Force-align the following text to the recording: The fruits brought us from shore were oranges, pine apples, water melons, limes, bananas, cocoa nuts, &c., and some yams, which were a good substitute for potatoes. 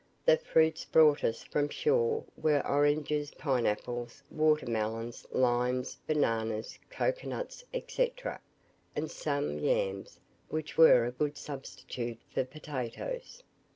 The 0.25 0.37
fruits 0.39 0.83
brought 0.83 1.23
us 1.23 1.43
from 1.43 1.69
shore 1.69 2.23
were 2.35 2.65
oranges, 2.65 3.29
pine 3.37 3.67
apples, 3.67 4.23
water 4.31 4.65
melons, 4.65 5.27
limes, 5.29 5.99
bananas, 6.07 6.79
cocoa 6.89 7.27
nuts, 7.27 7.63
&c., 7.87 8.11
and 8.95 9.11
some 9.11 9.59
yams, 9.59 10.19
which 10.49 10.75
were 10.75 11.05
a 11.05 11.11
good 11.11 11.37
substitute 11.37 12.17
for 12.33 12.43
potatoes. 12.43 13.43